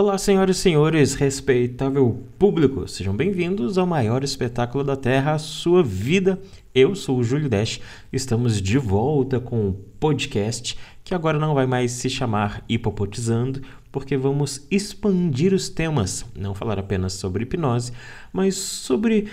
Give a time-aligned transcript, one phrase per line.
[0.00, 5.82] Olá, senhoras e senhores, respeitável público, sejam bem-vindos ao maior espetáculo da Terra, a sua
[5.82, 6.40] vida.
[6.72, 7.80] Eu sou o Júlio Dash,
[8.12, 14.16] estamos de volta com o podcast que agora não vai mais se chamar Hipopotizando, porque
[14.16, 17.90] vamos expandir os temas, não falar apenas sobre hipnose,
[18.32, 19.26] mas sobre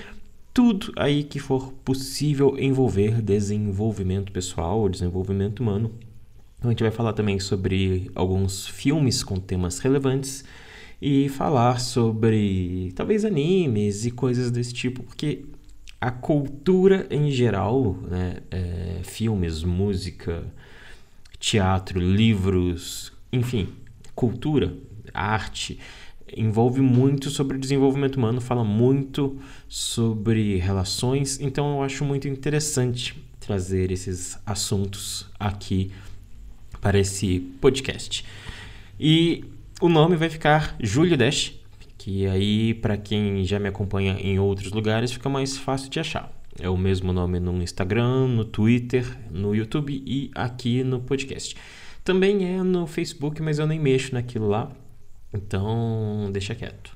[0.51, 5.91] tudo aí que for possível envolver desenvolvimento pessoal, desenvolvimento humano
[6.57, 10.43] então a gente vai falar também sobre alguns filmes com temas relevantes
[11.01, 15.45] e falar sobre talvez animes e coisas desse tipo, porque
[15.99, 20.43] a cultura em geral, né, é, filmes, música,
[21.39, 23.69] teatro, livros, enfim,
[24.13, 24.75] cultura,
[25.13, 25.79] arte,
[26.35, 29.37] envolve muito sobre o desenvolvimento humano, fala muito
[29.67, 35.91] sobre relações, então eu acho muito interessante trazer esses assuntos aqui
[36.85, 38.23] para esse podcast.
[38.99, 39.43] E
[39.81, 41.59] o nome vai ficar Júlio Dash,
[41.97, 46.31] que aí para quem já me acompanha em outros lugares fica mais fácil de achar.
[46.59, 51.55] É o mesmo nome no Instagram, no Twitter, no YouTube e aqui no podcast.
[52.03, 54.71] Também é no Facebook, mas eu nem mexo naquilo lá,
[55.33, 56.95] então deixa quieto.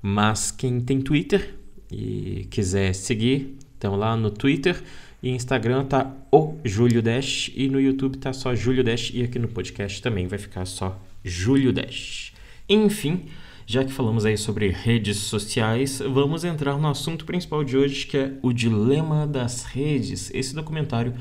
[0.00, 1.56] Mas quem tem Twitter
[1.90, 4.80] e quiser seguir, então lá no Twitter
[5.24, 9.38] e Instagram tá o Júlio Dash e no YouTube tá só Júlio Dash e aqui
[9.38, 12.34] no podcast também vai ficar só Júlio Dash.
[12.68, 13.22] Enfim,
[13.66, 18.18] já que falamos aí sobre redes sociais, vamos entrar no assunto principal de hoje, que
[18.18, 20.30] é o dilema das redes.
[20.34, 21.14] Esse documentário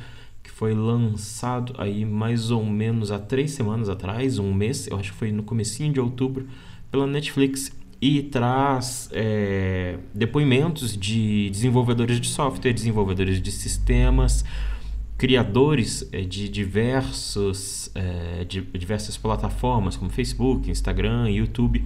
[0.43, 5.13] que foi lançado aí mais ou menos há três semanas atrás, um mês, eu acho
[5.13, 6.45] que foi no comecinho de outubro,
[6.91, 7.71] pela Netflix
[8.05, 14.43] e traz é, depoimentos de desenvolvedores de software, desenvolvedores de sistemas,
[15.17, 21.81] criadores é, de diversos, é, de diversas plataformas como Facebook, Instagram, YouTube,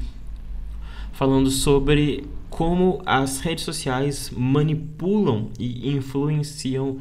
[1.11, 6.97] falando sobre como as redes sociais manipulam e influenciam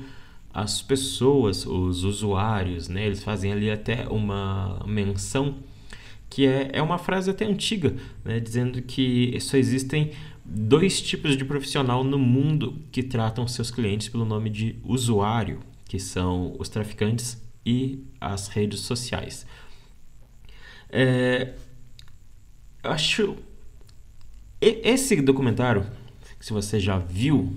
[0.52, 3.06] as pessoas, os usuários, né?
[3.06, 5.54] Eles fazem ali até uma menção
[6.36, 10.10] que é, é uma frase até antiga, né, dizendo que só existem
[10.44, 15.98] dois tipos de profissional no mundo que tratam seus clientes pelo nome de usuário, que
[15.98, 19.46] são os traficantes e as redes sociais.
[20.90, 21.54] É,
[22.82, 23.34] acho
[24.60, 25.86] esse documentário,
[26.38, 27.56] se você já viu,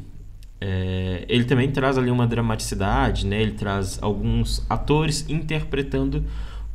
[0.61, 3.41] é, ele também traz ali uma dramaticidade, né?
[3.41, 6.23] Ele traz alguns atores interpretando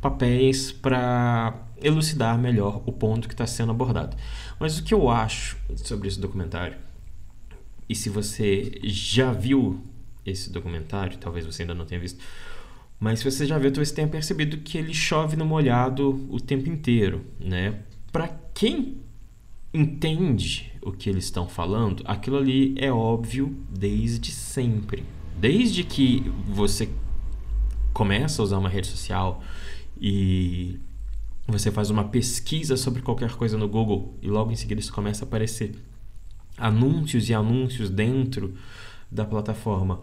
[0.05, 4.15] papéis para elucidar melhor o ponto que está sendo abordado.
[4.59, 6.77] Mas o que eu acho sobre esse documentário,
[7.89, 9.81] e se você já viu
[10.23, 12.23] esse documentário, talvez você ainda não tenha visto,
[12.99, 16.69] mas se você já viu, talvez tenha percebido que ele chove no molhado o tempo
[16.69, 17.79] inteiro, né?
[18.11, 18.97] Para quem
[19.73, 25.03] entende o que eles estão falando, aquilo ali é óbvio desde sempre.
[25.39, 26.89] Desde que você
[27.91, 29.41] começa a usar uma rede social
[29.99, 30.79] e
[31.47, 35.23] você faz uma pesquisa sobre qualquer coisa no Google e logo em seguida isso começa
[35.23, 35.75] a aparecer
[36.57, 38.55] anúncios e anúncios dentro
[39.11, 40.01] da plataforma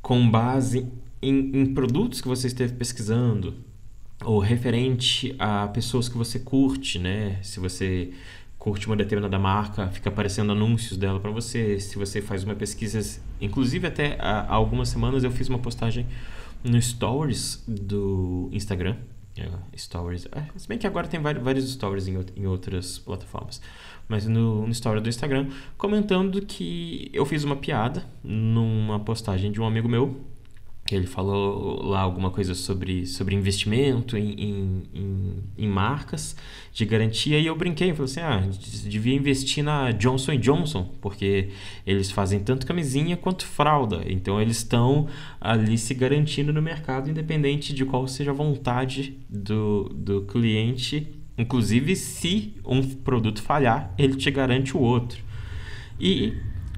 [0.00, 0.86] com base
[1.20, 3.54] em, em produtos que você esteve pesquisando
[4.22, 7.38] ou referente a pessoas que você curte, né?
[7.42, 8.12] Se você
[8.58, 11.80] curte uma determinada marca, fica aparecendo anúncios dela para você.
[11.80, 16.06] Se você faz uma pesquisa, inclusive até há algumas semanas eu fiz uma postagem
[16.62, 18.96] no Stories do Instagram
[19.76, 20.26] stories.
[20.32, 23.60] É, se bem que agora tem vários stories em, em outras plataformas.
[24.08, 29.60] Mas no, no story do Instagram, comentando que eu fiz uma piada numa postagem de
[29.60, 30.33] um amigo meu
[30.92, 36.36] ele falou lá alguma coisa sobre, sobre investimento em, em, em, em marcas
[36.74, 38.42] de garantia e eu brinquei, falei assim, ah,
[38.86, 41.48] devia investir na Johnson Johnson, porque
[41.86, 45.08] eles fazem tanto camisinha quanto fralda, então eles estão
[45.40, 51.08] ali se garantindo no mercado, independente de qual seja a vontade do, do cliente,
[51.38, 55.22] inclusive se um produto falhar, ele te garante o outro.
[55.98, 56.34] E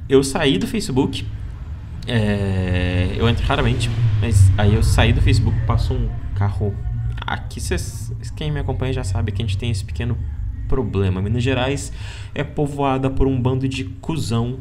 [0.09, 1.25] eu saí do Facebook
[2.07, 6.75] é, eu entro raramente, mas aí eu saí do Facebook, passou um carro.
[7.21, 10.17] Aqui, cês, quem me acompanha já sabe que a gente tem esse pequeno
[10.69, 11.21] problema.
[11.21, 11.93] Minas Gerais
[12.35, 14.61] é povoada por um bando de cuzão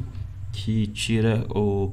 [0.51, 1.91] que tira o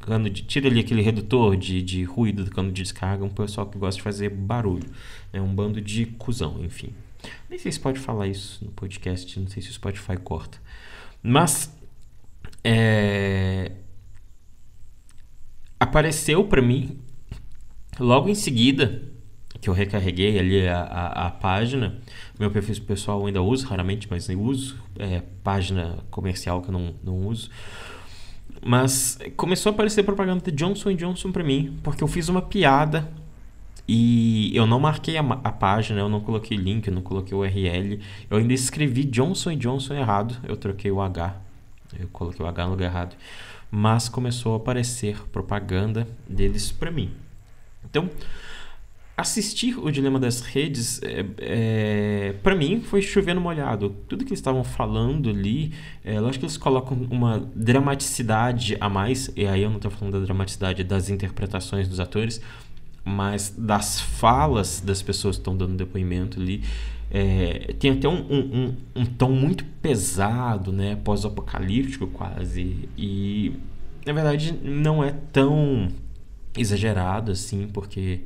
[0.00, 3.66] cano de, tira ali aquele redutor de, de ruído do cano de descarga, um pessoal
[3.66, 4.88] que gosta de fazer barulho.
[5.32, 6.90] É um bando de cuzão, enfim.
[7.48, 10.58] Nem sei se pode falar isso no podcast, não sei se o Spotify corta.
[11.22, 11.74] Mas
[12.62, 13.72] é,
[15.78, 16.98] apareceu para mim
[17.98, 19.02] logo em seguida
[19.60, 21.98] que eu recarreguei ali a, a, a página.
[22.38, 24.76] Meu perfil pessoal ainda uso raramente, mas eu uso.
[24.98, 27.50] É, página comercial que eu não, não uso.
[28.62, 33.10] Mas começou a aparecer propaganda de Johnson Johnson para mim, porque eu fiz uma piada
[33.86, 37.40] e eu não marquei a, a, página, eu não coloquei link, eu não coloquei o
[37.40, 38.00] URL.
[38.30, 41.36] Eu ainda escrevi Johnson Johnson errado, eu troquei o H.
[41.98, 43.16] Eu coloquei o H no lugar errado.
[43.70, 47.10] Mas começou a aparecer propaganda deles para mim.
[47.84, 48.08] Então,
[49.16, 53.94] assistir o Dilema das Redes, é, é, para mim, foi chovendo molhado.
[54.08, 55.72] Tudo que eles estavam falando ali,
[56.04, 60.18] é, lógico que eles colocam uma dramaticidade a mais, e aí eu não estou falando
[60.18, 62.40] da dramaticidade das interpretações dos atores,
[63.04, 66.64] mas das falas das pessoas que estão dando depoimento ali.
[67.10, 73.52] É, tem até um, um, um, tom muito pesado, né, pós-apocalíptico quase, e
[74.04, 75.88] na verdade não é tão
[76.56, 78.22] exagerado assim, porque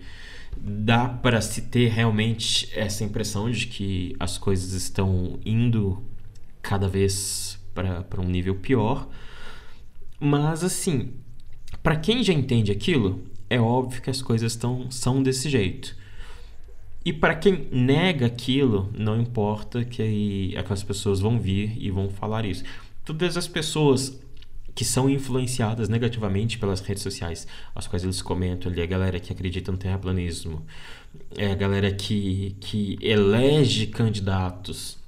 [0.57, 6.03] dá para se ter realmente essa impressão de que as coisas estão indo
[6.63, 9.09] cada vez para um nível pior.
[10.19, 11.13] Mas assim,
[11.83, 15.97] para quem já entende aquilo, é óbvio que as coisas estão, são desse jeito.
[17.09, 22.45] E para quem nega aquilo, não importa que aquelas pessoas vão vir e vão falar
[22.45, 22.63] isso.
[23.03, 24.21] Todas as pessoas
[24.75, 29.33] que são influenciadas negativamente pelas redes sociais, as quais eles comentam ali, a galera que
[29.33, 30.67] acredita no terraplanismo,
[31.35, 34.99] é a galera que, que elege candidatos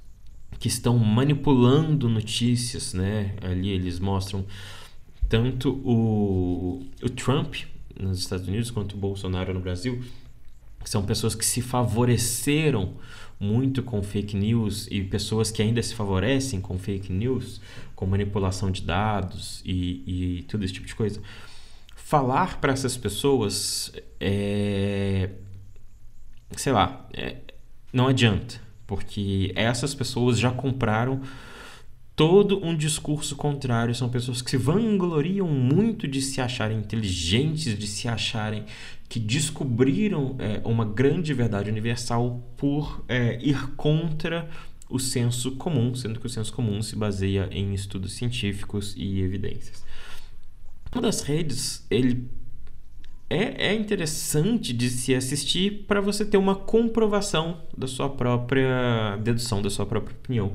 [0.57, 3.35] que estão manipulando notícias, né?
[3.43, 4.43] Ali eles mostram
[5.29, 7.57] tanto o, o Trump
[7.95, 10.01] nos Estados Unidos quanto o Bolsonaro no Brasil,
[10.89, 12.93] são pessoas que se favoreceram
[13.39, 17.59] muito com fake news e pessoas que ainda se favorecem com fake news,
[17.95, 20.03] com manipulação de dados e,
[20.39, 21.19] e tudo esse tipo de coisa.
[21.95, 25.29] Falar para essas pessoas é.
[26.55, 27.37] sei lá, é,
[27.91, 31.21] não adianta, porque essas pessoas já compraram
[32.15, 33.95] todo um discurso contrário.
[33.95, 38.65] São pessoas que se vangloriam muito de se acharem inteligentes, de se acharem
[39.11, 44.49] que descobriram é, uma grande verdade universal por é, ir contra
[44.89, 49.83] o senso comum, sendo que o senso comum se baseia em estudos científicos e evidências.
[50.93, 52.29] Uma das redes, ele
[53.29, 59.61] é, é interessante de se assistir para você ter uma comprovação da sua própria dedução,
[59.61, 60.53] da sua própria opinião.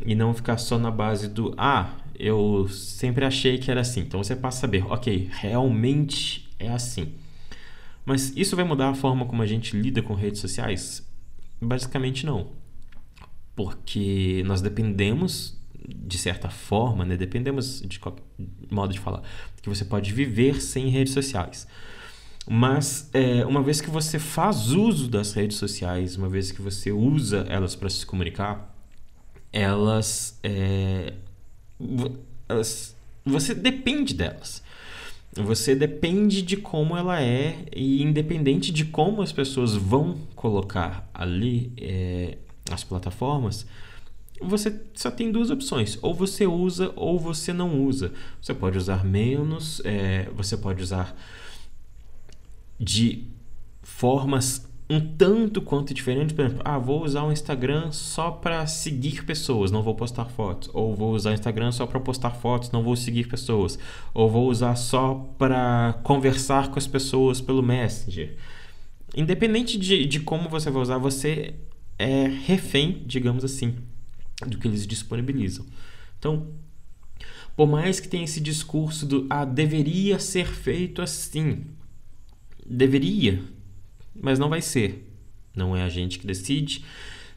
[0.00, 4.00] E não ficar só na base do ah, eu sempre achei que era assim.
[4.00, 7.12] Então você passa a saber, ok, realmente é assim.
[8.04, 11.06] Mas isso vai mudar a forma como a gente lida com redes sociais?
[11.60, 12.52] Basicamente não.
[13.56, 15.58] Porque nós dependemos,
[15.88, 17.16] de certa forma, né?
[17.16, 18.22] dependemos de qualquer
[18.70, 19.22] modo de falar,
[19.62, 21.66] que você pode viver sem redes sociais.
[22.46, 26.92] Mas é, uma vez que você faz uso das redes sociais, uma vez que você
[26.92, 28.74] usa elas para se comunicar,
[29.50, 31.14] elas, é,
[32.48, 34.63] elas, você depende delas.
[35.36, 41.72] Você depende de como ela é e independente de como as pessoas vão colocar ali
[41.76, 42.38] é,
[42.70, 43.66] as plataformas,
[44.40, 48.12] você só tem duas opções: ou você usa ou você não usa.
[48.40, 51.16] Você pode usar menos, é, você pode usar
[52.78, 53.24] de
[53.82, 59.24] formas um tanto quanto diferente, por exemplo, ah, vou usar o Instagram só para seguir
[59.24, 62.82] pessoas, não vou postar fotos, ou vou usar o Instagram só para postar fotos, não
[62.82, 63.78] vou seguir pessoas,
[64.12, 68.36] ou vou usar só para conversar com as pessoas pelo Messenger.
[69.16, 71.54] Independente de, de como você vai usar, você
[71.98, 73.76] é refém, digamos assim,
[74.46, 75.64] do que eles disponibilizam.
[76.18, 76.48] Então,
[77.56, 81.64] por mais que tenha esse discurso do ah, deveria ser feito assim,
[82.66, 83.42] deveria,
[84.14, 85.10] mas não vai ser.
[85.54, 86.84] Não é a gente que decide,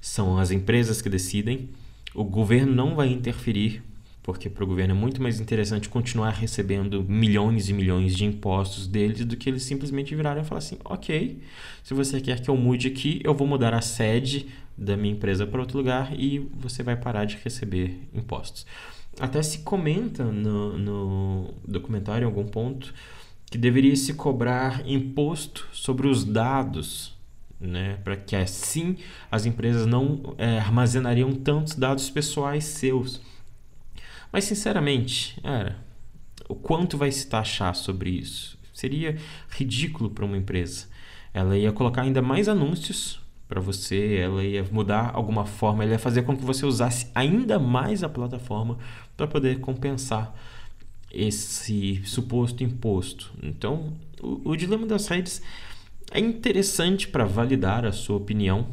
[0.02, 1.70] são as empresas que decidem.
[2.16, 3.84] O governo não vai interferir,
[4.24, 8.88] porque para o governo é muito mais interessante continuar recebendo milhões e milhões de impostos
[8.88, 11.42] deles do que eles simplesmente virarem e falar assim: ok,
[11.84, 15.46] se você quer que eu mude aqui, eu vou mudar a sede da minha empresa
[15.46, 18.66] para outro lugar e você vai parar de receber impostos.
[19.20, 22.94] Até se comenta no, no documentário em algum ponto
[23.50, 27.16] que deveria se cobrar imposto sobre os dados,
[27.60, 28.98] né, para que assim
[29.32, 33.22] as empresas não é, armazenariam tantos dados pessoais seus.
[34.32, 35.78] Mas sinceramente, era
[36.50, 38.58] o quanto vai se taxar sobre isso?
[38.74, 39.18] Seria
[39.50, 40.88] ridículo para uma empresa.
[41.34, 46.00] Ela ia colocar ainda mais anúncios para você, ela ia mudar alguma forma, ela ia
[46.00, 48.78] fazer com que você usasse ainda mais a plataforma
[49.16, 50.36] para poder compensar
[51.12, 53.32] esse suposto imposto.
[53.42, 55.42] Então, o, o dilema das redes
[56.12, 58.68] é interessante para validar a sua opinião,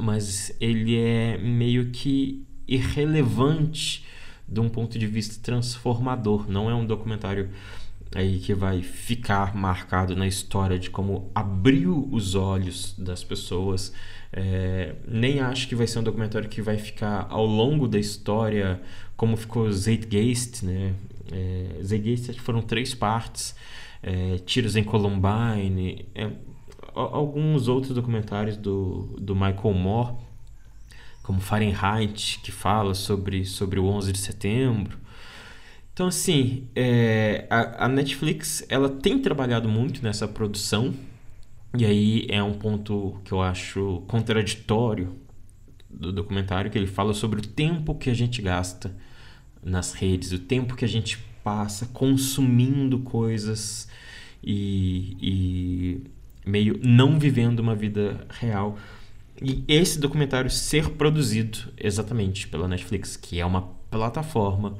[0.00, 4.04] mas ele é meio que irrelevante
[4.48, 6.50] de um ponto de vista transformador.
[6.50, 7.50] Não é um documentário
[8.14, 13.92] aí que vai ficar marcado na história de como abriu os olhos das pessoas.
[14.32, 18.80] É, nem acho que vai ser um documentário que vai ficar ao longo da história
[19.16, 20.94] como ficou Zeitgeist, né?
[21.32, 23.56] É, Zeitgeist foram três partes,
[24.02, 26.30] é, Tiros em Columbine, é,
[26.94, 30.14] alguns outros documentários do, do Michael Moore,
[31.22, 34.98] como Fahrenheit, que fala sobre, sobre o 11 de setembro.
[35.92, 40.94] Então, assim, é, a, a, Netflix ela tem trabalhado muito nessa produção,
[41.76, 45.14] e aí é um ponto que eu acho contraditório
[45.88, 48.94] do documentário, que ele fala sobre o tempo que a gente gasta
[49.62, 53.88] nas redes, o tempo que a gente passa consumindo coisas
[54.42, 56.00] e, e
[56.44, 58.78] meio não vivendo uma vida real.
[59.40, 64.76] E esse documentário ser produzido exatamente pela Netflix, que é uma plataforma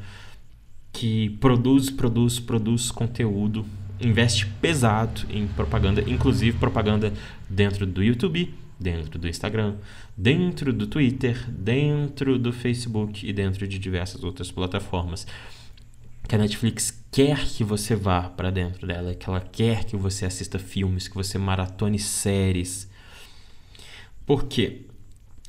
[0.93, 3.65] que produz, produz, produz conteúdo,
[4.01, 7.13] investe pesado em propaganda, inclusive propaganda
[7.49, 9.77] dentro do YouTube, dentro do Instagram,
[10.17, 15.27] dentro do Twitter, dentro do Facebook e dentro de diversas outras plataformas.
[16.29, 20.25] Que a Netflix quer que você vá para dentro dela, que ela quer que você
[20.25, 22.91] assista filmes, que você maratone séries.
[24.25, 24.83] Por quê?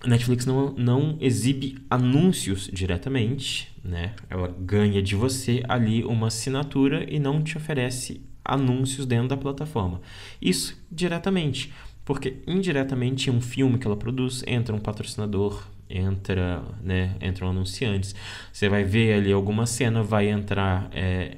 [0.02, 4.14] A Netflix não, não exibe anúncios diretamente, né?
[4.30, 10.02] Ela ganha de você ali uma assinatura e não te oferece anúncios dentro da plataforma.
[10.42, 11.72] Isso diretamente,
[12.06, 18.16] porque indiretamente em um filme que ela produz entra um patrocinador, entra, né, entram anunciantes.
[18.52, 21.38] Você vai ver ali alguma cena, vai entrar é,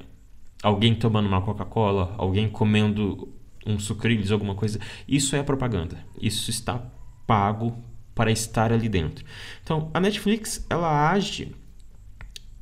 [0.63, 3.29] alguém tomando uma Coca-Cola, alguém comendo
[3.65, 4.79] um sucrilhos, alguma coisa.
[5.07, 5.97] Isso é propaganda.
[6.19, 6.81] Isso está
[7.25, 7.77] pago
[8.13, 9.25] para estar ali dentro.
[9.61, 11.53] Então, a Netflix ela age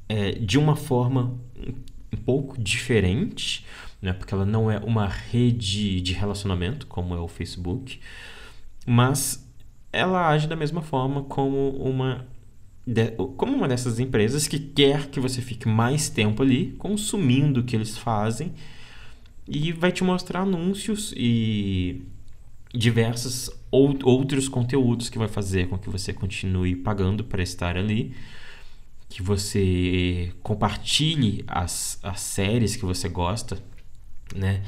[0.10, 1.38] é, de uma forma
[2.12, 3.65] um pouco diferente,
[4.03, 4.12] né?
[4.13, 8.00] porque ela não é uma rede de relacionamento como é o Facebook,
[8.86, 9.50] mas
[9.91, 12.27] ela age da mesma forma como uma
[13.38, 17.77] como uma dessas empresas que quer que você fique mais tempo ali consumindo o que
[17.77, 18.53] eles fazem
[19.48, 22.01] e vai te mostrar anúncios e
[22.74, 28.13] diversos ou, outros conteúdos que vai fazer com que você continue pagando para estar ali,
[29.07, 33.63] que você compartilhe as, as séries que você gosta,
[34.36, 34.63] né?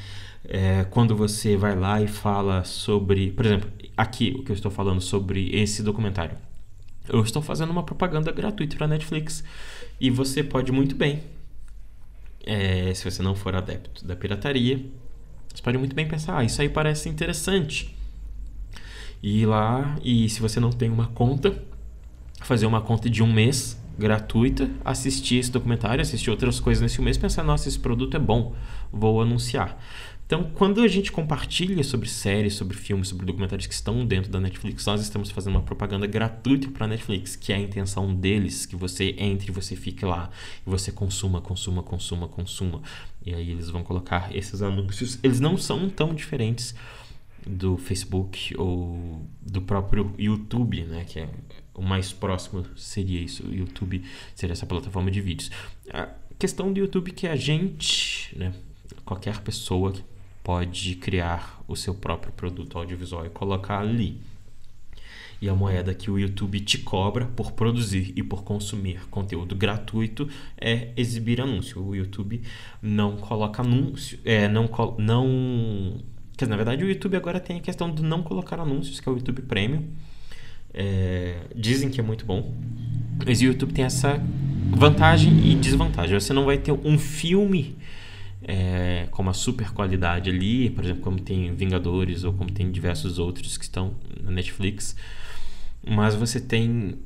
[0.48, 4.72] É, quando você vai lá e fala sobre, por exemplo, aqui o que eu estou
[4.72, 6.38] falando sobre esse documentário,
[7.10, 9.43] eu estou fazendo uma propaganda gratuita para Netflix
[10.00, 11.24] e você pode muito bem,
[12.45, 14.86] é, se você não for adepto da pirataria,
[15.53, 17.95] você pode muito bem pensar, ah, isso aí parece interessante
[19.24, 21.57] ir lá e se você não tem uma conta,
[22.41, 27.17] fazer uma conta de um mês gratuita, assistir esse documentário, assistir outras coisas nesse mês,
[27.17, 28.55] pensar, nossa, esse produto é bom,
[28.91, 29.77] vou anunciar.
[30.25, 34.39] Então, quando a gente compartilha sobre séries, sobre filmes, sobre documentários que estão dentro da
[34.39, 38.65] Netflix, nós estamos fazendo uma propaganda gratuita para a Netflix, que é a intenção deles,
[38.65, 40.31] que você entre, você fique lá,
[40.65, 42.81] e você consuma, consuma, consuma, consuma.
[43.23, 45.19] E aí eles vão colocar esses anúncios.
[45.21, 46.73] Eles não são tão diferentes
[47.45, 51.29] do Facebook ou do próprio YouTube, né, que é
[51.75, 53.46] o mais próximo seria isso.
[53.46, 54.03] O YouTube
[54.34, 55.51] seria essa plataforma de vídeos.
[55.91, 58.53] A questão do YouTube é que a gente, né,
[59.03, 59.94] qualquer pessoa
[60.44, 64.20] pode criar o seu próprio produto audiovisual e colocar ali.
[65.41, 70.29] E a moeda que o YouTube te cobra por produzir e por consumir conteúdo gratuito
[70.58, 71.84] é exibir anúncio.
[71.86, 72.41] O YouTube
[72.82, 76.00] não coloca anúncio, é, não, não
[76.38, 79.08] Quer dizer, na verdade, o YouTube agora tem a questão de não colocar anúncios, que
[79.08, 79.88] é o YouTube Premium.
[80.77, 82.53] É, dizem que é muito bom.
[83.25, 84.22] Mas o YouTube tem essa
[84.72, 86.20] vantagem e desvantagem.
[86.20, 87.77] Você não vai ter um filme
[88.44, 93.17] é, com uma super qualidade ali, por exemplo, como tem Vingadores ou como tem diversos
[93.17, 94.98] outros que estão na Netflix.
[95.88, 97.00] Mas você tem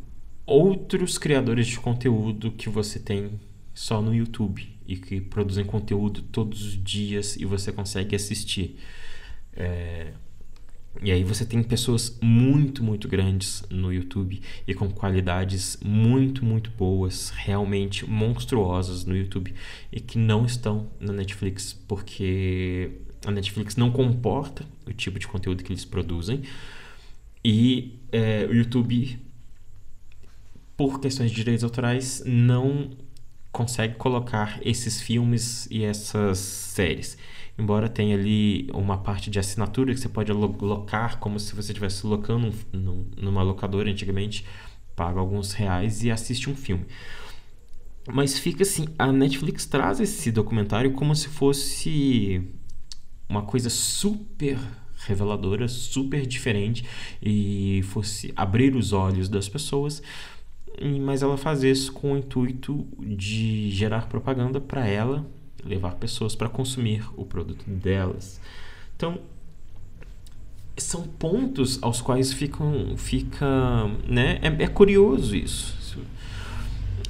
[0.46, 3.40] outros criadores de conteúdo que você tem
[3.72, 8.80] só no YouTube e que produzem conteúdo todos os dias e você consegue assistir.
[9.56, 10.08] É,
[11.02, 16.70] e aí você tem pessoas muito, muito grandes no YouTube e com qualidades muito, muito
[16.72, 19.54] boas, realmente monstruosas no YouTube
[19.92, 22.92] e que não estão na Netflix porque
[23.26, 26.44] a Netflix não comporta o tipo de conteúdo que eles produzem
[27.44, 29.18] e é, o YouTube,
[30.76, 32.92] por questões de direitos autorais, não
[33.52, 37.18] consegue colocar esses filmes e essas séries.
[37.60, 42.08] Embora tenha ali uma parte de assinatura que você pode alocar como se você estivesse
[42.08, 42.54] locando
[43.18, 44.46] numa locadora antigamente,
[44.96, 46.86] paga alguns reais e assiste um filme.
[48.12, 52.42] Mas fica assim, a Netflix traz esse documentário como se fosse
[53.28, 54.58] uma coisa super
[55.06, 56.84] reveladora, super diferente
[57.22, 60.02] e fosse abrir os olhos das pessoas,
[61.02, 65.26] mas ela faz isso com o intuito de gerar propaganda para ela,
[65.66, 68.40] levar pessoas para consumir o produto delas.
[68.96, 69.20] Então,
[70.78, 73.46] são pontos aos quais ficam, fica,
[74.08, 74.40] né?
[74.42, 75.78] É, é curioso isso.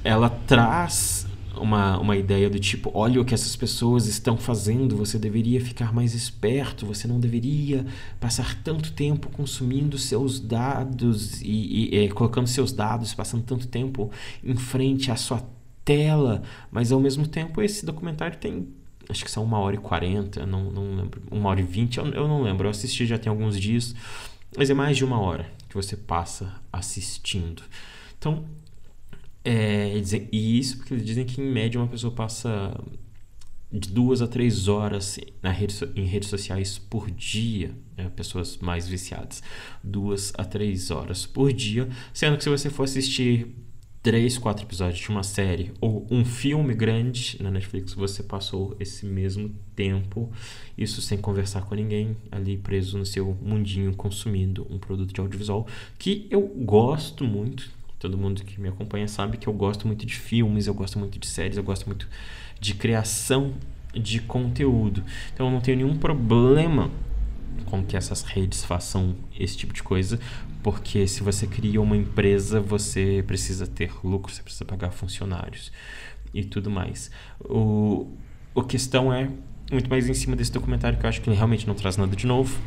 [0.02, 1.26] Ela traz
[1.56, 5.92] uma, uma ideia do tipo: olha o que essas pessoas estão fazendo, você deveria ficar
[5.92, 7.84] mais esperto, você não deveria
[8.18, 14.10] passar tanto tempo consumindo seus dados e, e é, colocando seus dados, passando tanto tempo
[14.42, 15.42] em frente à sua
[15.90, 16.42] tela.
[16.70, 18.68] Mas ao mesmo tempo, esse documentário tem.
[19.08, 21.20] Acho que são uma hora e quarenta, não, não lembro.
[21.30, 22.66] Uma hora e vinte, eu, eu não lembro.
[22.66, 23.94] Eu assisti já tem alguns dias,
[24.56, 27.62] mas é mais de uma hora que você passa assistindo.
[28.16, 28.44] Então,
[29.44, 32.78] é, e isso porque eles dizem que em média uma pessoa passa
[33.72, 38.10] de duas a três horas na rede, em redes sociais por dia, né?
[38.14, 39.42] pessoas mais viciadas,
[39.82, 43.54] duas a três horas por dia, sendo que se você for assistir
[44.02, 49.04] três, quatro episódios de uma série ou um filme grande na Netflix, você passou esse
[49.04, 50.30] mesmo tempo,
[50.76, 55.66] isso sem conversar com ninguém, ali preso no seu mundinho consumindo um produto de audiovisual
[55.98, 60.14] que eu gosto muito, Todo mundo que me acompanha sabe que eu gosto muito de
[60.14, 62.08] filmes, eu gosto muito de séries, eu gosto muito
[62.58, 63.52] de criação
[63.92, 65.04] de conteúdo.
[65.34, 66.90] Então eu não tenho nenhum problema
[67.66, 70.18] com que essas redes façam esse tipo de coisa,
[70.62, 75.72] porque se você cria uma empresa, você precisa ter lucro, você precisa pagar funcionários
[76.34, 77.10] e tudo mais.
[77.40, 78.08] O,
[78.56, 79.30] a questão é
[79.70, 82.14] muito mais em cima desse documentário que eu acho que ele realmente não traz nada
[82.14, 82.58] de novo.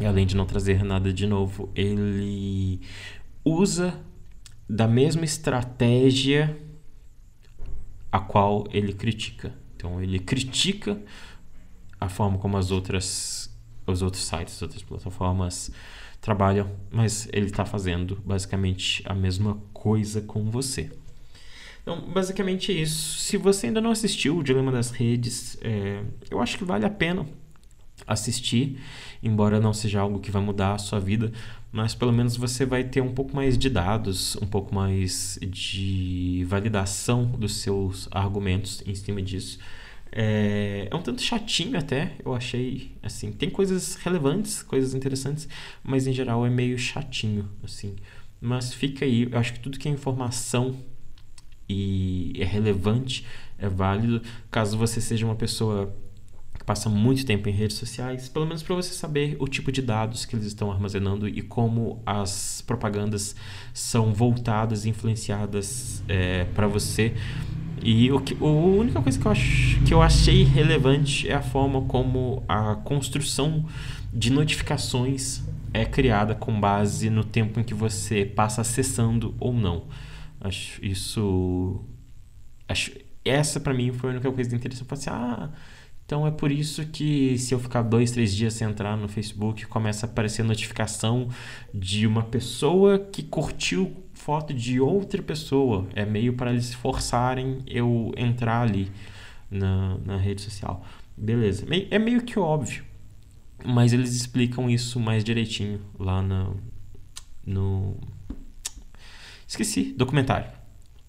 [0.00, 2.80] E além de não trazer nada de novo, ele
[3.44, 4.00] usa
[4.66, 6.56] da mesma estratégia
[8.10, 9.52] a qual ele critica.
[9.76, 10.98] Então ele critica
[12.00, 13.54] a forma como as outras
[13.86, 15.70] os outros sites, as outras plataformas
[16.20, 20.90] trabalham, mas ele está fazendo basicamente a mesma coisa com você.
[21.82, 23.18] Então, basicamente é isso.
[23.18, 26.90] Se você ainda não assistiu o Dilema das Redes, é, eu acho que vale a
[26.90, 27.26] pena
[28.06, 28.78] assistir,
[29.22, 31.32] embora não seja algo que vai mudar a sua vida,
[31.72, 36.44] mas pelo menos você vai ter um pouco mais de dados, um pouco mais de
[36.48, 39.58] validação dos seus argumentos em cima disso.
[40.12, 45.48] É, é, um tanto chatinho até, eu achei, assim, tem coisas relevantes, coisas interessantes,
[45.82, 47.96] mas em geral é meio chatinho, assim.
[48.40, 50.76] Mas fica aí, eu acho que tudo que é informação
[51.68, 53.24] e é relevante,
[53.58, 55.94] é válido, caso você seja uma pessoa
[56.70, 60.24] passa muito tempo em redes sociais, pelo menos para você saber o tipo de dados
[60.24, 63.34] que eles estão armazenando e como as propagandas
[63.74, 67.12] são voltadas, influenciadas é, para você.
[67.82, 71.42] E o que, a única coisa que eu, acho, que eu achei relevante é a
[71.42, 73.64] forma como a construção
[74.12, 79.84] de notificações é criada com base no tempo em que você passa acessando ou não.
[80.40, 81.84] Acho isso.
[82.68, 82.92] Acho,
[83.24, 84.82] essa para mim foi a única coisa interessante.
[84.90, 85.50] Eu falei assim, ah
[86.10, 89.64] então é por isso que se eu ficar dois, três dias sem entrar no Facebook,
[89.66, 91.28] começa a aparecer notificação
[91.72, 95.88] de uma pessoa que curtiu foto de outra pessoa.
[95.94, 98.90] É meio para eles forçarem eu entrar ali
[99.50, 100.84] na, na rede social.
[101.16, 101.66] Beleza.
[101.90, 102.84] É meio que óbvio.
[103.64, 106.56] Mas eles explicam isso mais direitinho lá no.
[107.44, 107.96] no...
[109.46, 110.50] Esqueci, documentário.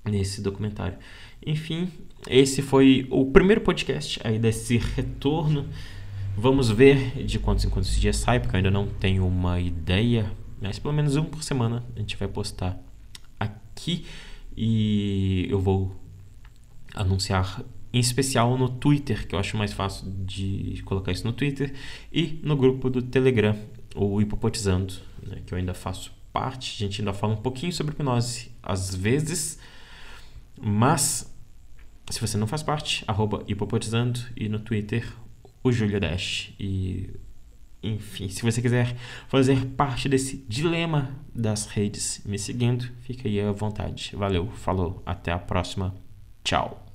[0.03, 0.97] Nesse documentário.
[1.45, 1.89] Enfim,
[2.27, 5.67] esse foi o primeiro podcast aí desse retorno.
[6.35, 10.31] Vamos ver de quantos em quantos dias sai, porque eu ainda não tenho uma ideia.
[10.61, 12.77] Mas pelo menos um por semana a gente vai postar
[13.81, 14.05] aqui.
[14.55, 15.95] E eu vou
[16.93, 17.63] anunciar
[17.93, 21.73] em especial no Twitter, que eu acho mais fácil de colocar isso no Twitter,
[22.11, 23.57] e no grupo do Telegram,
[23.95, 24.93] o Hipopotizando,
[25.25, 26.75] né, que eu ainda faço parte.
[26.75, 29.59] A gente ainda fala um pouquinho sobre hipnose às vezes,
[30.61, 31.29] mas
[32.09, 35.05] se você não faz parte, arroba hipopotizando e no Twitter
[35.63, 36.53] o Julio Dash.
[36.59, 37.09] E
[37.83, 38.95] enfim, se você quiser
[39.27, 44.11] fazer parte desse dilema das redes me seguindo, fica aí à vontade.
[44.15, 45.95] Valeu, falou, até a próxima.
[46.43, 46.90] Tchau.